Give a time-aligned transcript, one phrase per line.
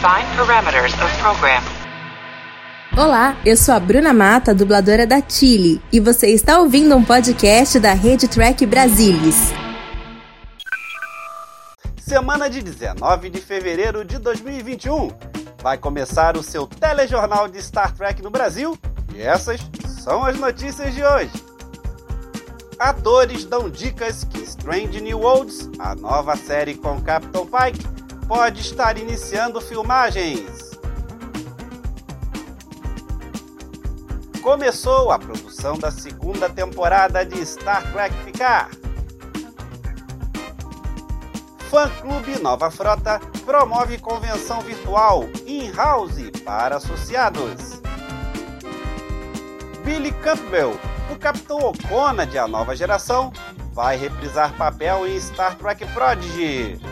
[0.00, 1.62] Define parameters of program.
[2.96, 7.78] Olá, eu sou a Bruna Mata, dubladora da Chile, e você está ouvindo um podcast
[7.78, 9.36] da Rede Track Brasilis.
[11.98, 15.10] Semana de 19 de fevereiro de 2021.
[15.62, 18.78] Vai começar o seu telejornal de Star Trek no Brasil
[19.14, 21.32] e essas são as notícias de hoje.
[22.78, 27.99] Atores dão dicas que Strange New Worlds, a nova série com Captain Pike,
[28.30, 30.70] pode estar iniciando filmagens.
[34.40, 38.78] Começou a produção da segunda temporada de Star Trek Picard.
[41.68, 47.82] Fã Clube Nova Frota promove convenção virtual in-house para associados.
[49.84, 50.78] Billy Campbell,
[51.10, 53.32] o Capitão Ocona de A Nova Geração,
[53.72, 56.89] vai reprisar papel em Star Trek Prodigy.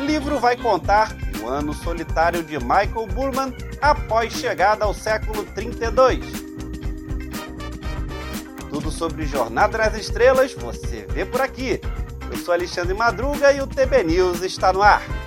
[0.00, 6.24] Livro vai contar o ano solitário de Michael Burman após chegada ao século 32.
[8.70, 11.80] Tudo sobre Jornada nas Estrelas você vê por aqui.
[12.30, 15.19] Eu sou Alexandre Madruga e o TB News está no ar.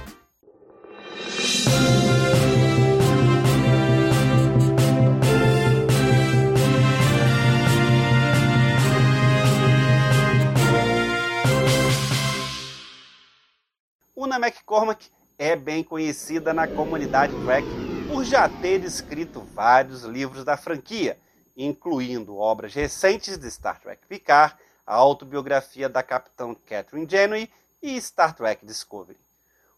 [14.73, 15.07] McCormack
[15.37, 17.67] é bem conhecida na comunidade Trek
[18.07, 21.15] por já ter escrito vários livros da franquia,
[21.55, 27.51] incluindo obras recentes de Star Trek Picard, a autobiografia da capitã Catherine Janeway
[27.83, 29.19] e Star Trek Discovery.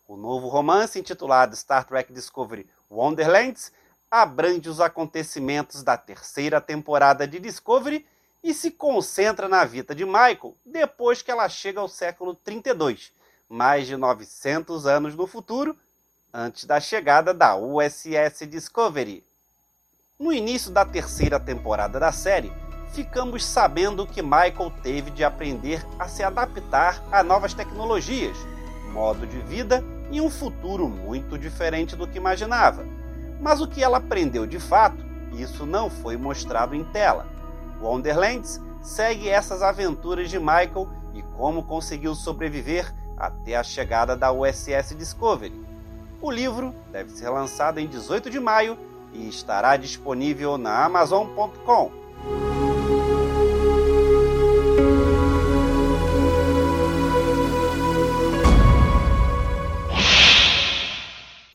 [0.07, 3.73] O novo romance, intitulado Star Trek Discovery Wonderlands,
[4.09, 8.05] abrange os acontecimentos da terceira temporada de Discovery
[8.41, 13.11] e se concentra na vida de Michael depois que ela chega ao século 32,
[13.49, 15.75] mais de 900 anos no futuro,
[16.33, 19.23] antes da chegada da USS Discovery.
[20.19, 22.51] No início da terceira temporada da série,
[22.93, 28.37] ficamos sabendo que Michael teve de aprender a se adaptar a novas tecnologias,
[28.91, 32.85] modo de vida e um futuro muito diferente do que imaginava.
[33.39, 35.03] Mas o que ela aprendeu de fato,
[35.33, 37.27] isso não foi mostrado em tela.
[37.81, 44.95] Wonderlands segue essas aventuras de Michael e como conseguiu sobreviver até a chegada da USS
[44.95, 45.53] Discovery.
[46.21, 48.77] O livro deve ser lançado em 18 de maio
[49.13, 51.91] e estará disponível na Amazon.com.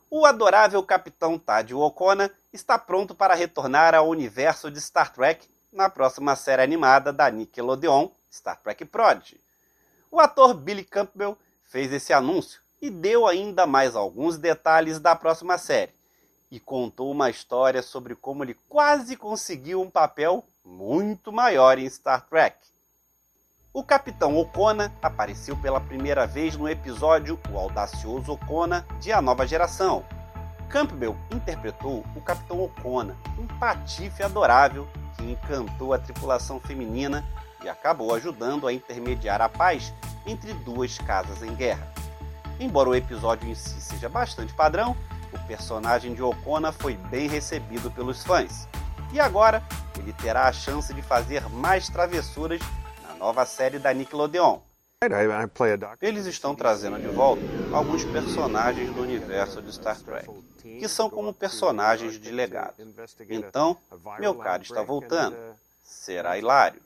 [0.09, 5.89] O adorável capitão Tadio Okona está pronto para retornar ao universo de Star Trek na
[5.89, 9.39] próxima série animada da Nickelodeon, Star Trek Prodigy.
[10.11, 11.37] O ator Billy Campbell
[11.71, 15.93] fez esse anúncio e deu ainda mais alguns detalhes da próxima série.
[16.51, 22.27] E contou uma história sobre como ele quase conseguiu um papel muito maior em Star
[22.27, 22.57] Trek.
[23.73, 29.47] O Capitão Okona apareceu pela primeira vez no episódio O Audacioso Okona de A Nova
[29.47, 30.03] Geração.
[30.69, 37.25] Campbell interpretou o Capitão Okona, um patife adorável que encantou a tripulação feminina
[37.63, 39.93] e acabou ajudando a intermediar a paz
[40.25, 41.91] entre duas casas em guerra.
[42.59, 44.95] Embora o episódio em si seja bastante padrão,
[45.33, 48.67] o personagem de Okona foi bem recebido pelos fãs.
[49.13, 49.63] E agora
[49.97, 52.61] ele terá a chance de fazer mais travessuras
[53.07, 54.59] na nova série da Nickelodeon.
[55.99, 57.41] Eles estão trazendo de volta
[57.73, 60.29] alguns personagens do universo de Star Trek,
[60.61, 62.75] que são como personagens de legado.
[63.27, 63.75] Então,
[64.19, 65.35] meu caro está voltando.
[65.83, 66.79] Será hilário.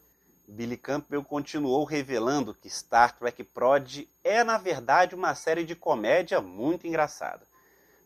[0.47, 6.39] Billy Campbell continuou revelando que Star Trek Prod é, na verdade, uma série de comédia
[6.39, 7.47] muito engraçada.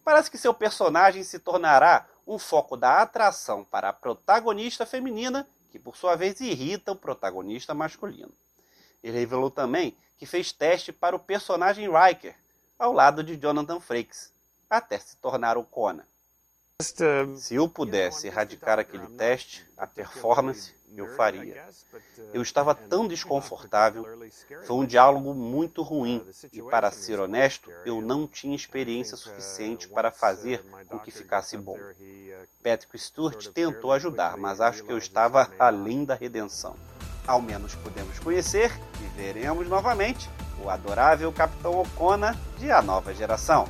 [0.03, 5.79] Parece que seu personagem se tornará um foco da atração para a protagonista feminina, que
[5.79, 8.31] por sua vez irrita o protagonista masculino.
[9.03, 12.35] Ele revelou também que fez teste para o personagem Riker,
[12.77, 14.31] ao lado de Jonathan Frakes,
[14.69, 16.05] até se tornar o Conan.
[16.81, 21.61] Se eu pudesse erradicar aquele teste, a performance, eu faria.
[22.33, 24.05] Eu estava tão desconfortável,
[24.63, 30.09] foi um diálogo muito ruim e, para ser honesto, eu não tinha experiência suficiente para
[30.09, 31.77] fazer com que ficasse bom.
[32.63, 36.77] Patrick Stewart tentou ajudar, mas acho que eu estava além da redenção.
[37.27, 38.71] Ao menos podemos conhecer
[39.01, 40.29] e veremos novamente
[40.63, 43.67] o adorável Capitão Ocona de A Nova Geração.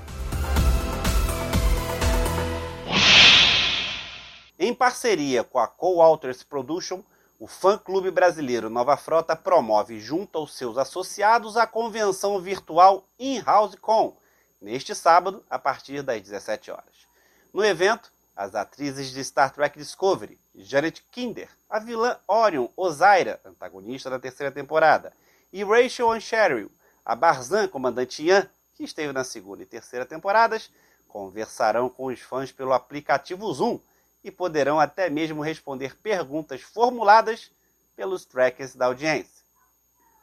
[4.61, 7.01] Em parceria com a Co-Authors Production,
[7.39, 14.17] o fã-clube brasileiro Nova Frota promove junto aos seus associados a convenção virtual In-House Con,
[14.61, 17.07] neste sábado, a partir das 17 horas.
[17.53, 24.09] No evento, as atrizes de Star Trek Discovery, Janet Kinder, a vilã Orion Ozaira, antagonista
[24.09, 25.13] da terceira temporada,
[25.53, 26.69] e Rachel Ancheryl,
[27.05, 28.45] a Barzan, comandante Ian,
[28.75, 30.69] que esteve na segunda e terceira temporadas,
[31.07, 33.79] conversarão com os fãs pelo aplicativo Zoom
[34.23, 37.51] e poderão até mesmo responder perguntas formuladas
[37.95, 39.39] pelos trackers da audiência.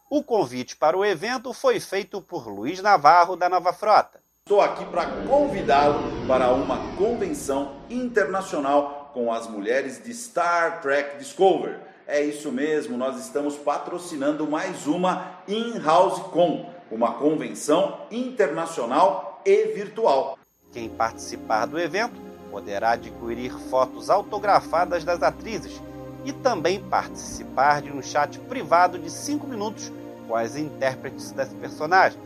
[0.09, 4.21] O convite para o evento foi feito por Luiz Navarro, da Nova Frota.
[4.45, 5.99] Estou aqui para convidá-lo
[6.29, 11.79] para uma convenção internacional com as mulheres de Star Trek Discovery.
[12.07, 20.39] É isso mesmo, nós estamos patrocinando mais uma In-House Con, uma convenção internacional e virtual.
[20.73, 22.26] Quem participar do evento
[22.57, 25.79] poderá adquirir fotos autografadas das atrizes
[26.25, 29.93] e também participar de um chat privado de 5 minutos
[30.27, 32.19] com as intérpretes das personagens.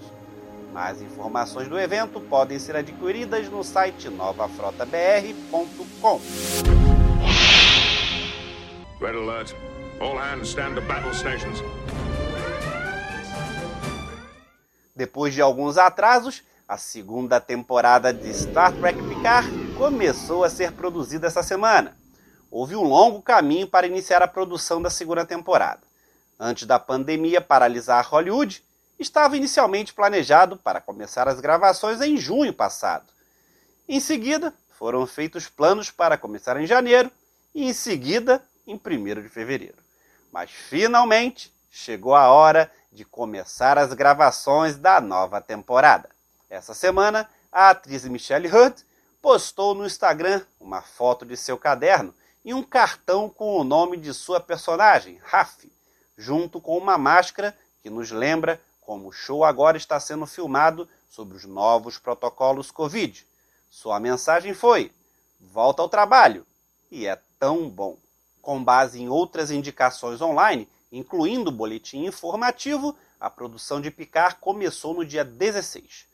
[0.72, 6.20] Mais informações do evento podem ser adquiridas no site novafrotabr.com.
[9.00, 9.52] Red alert.
[10.00, 11.58] All hands stand to battle stations.
[14.94, 21.26] Depois de alguns atrasos, a segunda temporada de Star Trek Picard começou a ser produzida
[21.26, 21.96] essa semana
[22.50, 25.80] houve um longo caminho para iniciar a produção da segunda temporada.
[26.38, 28.62] Antes da pandemia paralisar Hollywood,
[28.98, 33.06] estava inicialmente planejado para começar as gravações em junho passado.
[33.88, 37.10] Em seguida, foram feitos planos para começar em janeiro
[37.54, 39.78] e em seguida em 1 de fevereiro.
[40.30, 46.10] Mas finalmente chegou a hora de começar as gravações da nova temporada.
[46.50, 48.84] Essa semana, a atriz Michelle Hurd
[49.20, 52.14] postou no Instagram uma foto de seu caderno
[52.44, 55.70] e um cartão com o nome de sua personagem, Raf,
[56.16, 61.36] junto com uma máscara que nos lembra como o show agora está sendo filmado sobre
[61.36, 63.26] os novos protocolos Covid.
[63.70, 64.92] Sua mensagem foi:
[65.38, 66.46] volta ao trabalho,
[66.90, 67.96] e é tão bom.
[68.42, 74.94] Com base em outras indicações online, incluindo o boletim informativo, a produção de Picard começou
[74.94, 76.06] no dia 16.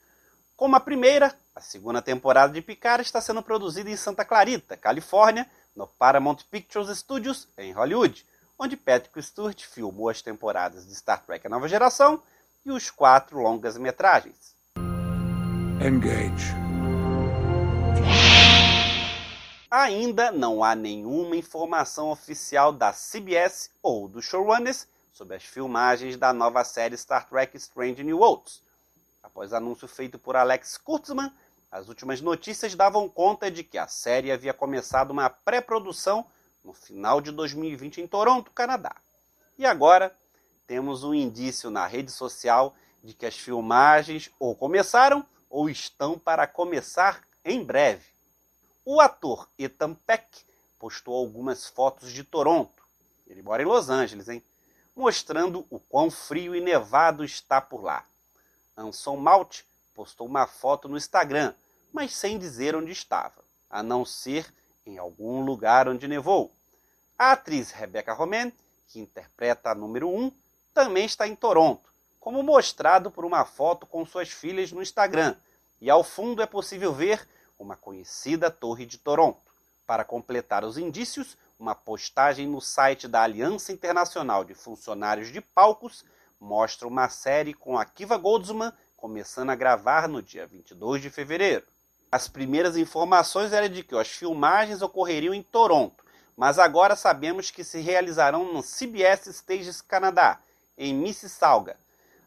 [0.56, 5.50] Como a primeira, a segunda temporada de Picard está sendo produzida em Santa Clarita, Califórnia,
[5.74, 8.26] no Paramount Pictures Studios, em Hollywood,
[8.58, 12.22] onde Patrick Stewart filmou as temporadas de Star Trek A Nova Geração
[12.62, 14.54] e os quatro longas-metragens.
[15.82, 16.54] Engage.
[19.70, 26.34] Ainda não há nenhuma informação oficial da CBS ou dos showrunners sobre as filmagens da
[26.34, 28.62] nova série Star Trek Strange New Worlds.
[29.22, 31.32] Após anúncio feito por Alex Kurtzman,
[31.70, 36.24] as últimas notícias davam conta de que a série havia começado uma pré-produção
[36.64, 38.96] no final de 2020 em Toronto, Canadá.
[39.58, 40.16] E agora
[40.66, 46.46] temos um indício na rede social de que as filmagens ou começaram ou estão para
[46.46, 48.04] começar em breve.
[48.84, 50.26] O ator Ethan Peck
[50.78, 52.82] postou algumas fotos de Toronto.
[53.26, 54.42] Ele mora em Los Angeles, hein?
[54.94, 58.04] Mostrando o quão frio e nevado está por lá.
[58.76, 59.62] Anson Malt
[59.96, 61.52] postou uma foto no Instagram
[61.96, 64.52] mas sem dizer onde estava, a não ser
[64.84, 66.52] em algum lugar onde nevou.
[67.18, 68.52] A atriz Rebecca Romain,
[68.86, 70.30] que interpreta a número 1,
[70.74, 71.90] também está em Toronto,
[72.20, 75.34] como mostrado por uma foto com suas filhas no Instagram,
[75.80, 77.26] e ao fundo é possível ver
[77.58, 79.40] uma conhecida torre de Toronto.
[79.86, 86.04] Para completar os indícios, uma postagem no site da Aliança Internacional de Funcionários de Palcos
[86.38, 91.64] mostra uma série com Akiva Goldsman começando a gravar no dia 22 de fevereiro.
[92.10, 96.04] As primeiras informações eram de que as filmagens ocorreriam em Toronto,
[96.36, 100.40] mas agora sabemos que se realizarão no CBS Stages Canadá,
[100.78, 101.76] em Mississauga.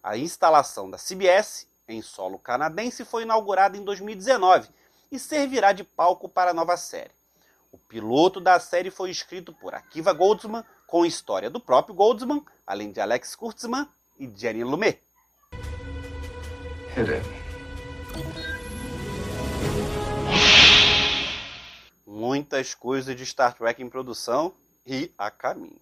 [0.03, 4.69] A instalação da CBS, em solo canadense, foi inaugurada em 2019
[5.11, 7.11] e servirá de palco para a nova série.
[7.71, 12.91] O piloto da série foi escrito por Akiva Goldsman, com história do próprio Goldsman, além
[12.91, 13.87] de Alex Kurtzman
[14.19, 15.01] e Jenny Lumet.
[22.05, 24.53] Muitas coisas de Star Trek em produção
[24.85, 25.79] e a caminho.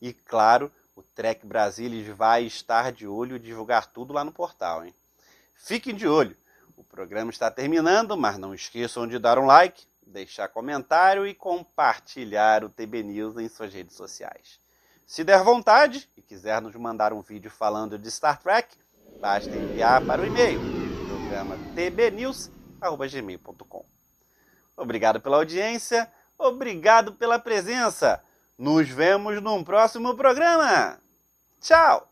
[0.00, 4.84] E claro, o Trek Brasilis vai estar de olho e divulgar tudo lá no portal,
[4.84, 4.94] hein?
[5.54, 6.34] Fiquem de olho.
[6.74, 12.64] O programa está terminando, mas não esqueçam de dar um like, deixar comentário e compartilhar
[12.64, 14.58] o TB News em suas redes sociais.
[15.06, 18.74] Se der vontade e quiser nos mandar um vídeo falando de Star Trek,
[19.20, 20.76] basta enviar para o e-mail
[21.26, 23.84] programa tbnews@gmail.com.
[24.76, 26.08] Obrigado pela audiência,
[26.38, 28.22] obrigado pela presença.
[28.58, 30.98] Nos vemos num próximo programa.
[31.60, 32.10] Tchau!